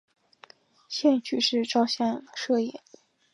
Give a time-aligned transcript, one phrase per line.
[0.89, 2.73] 兴趣是照相摄影。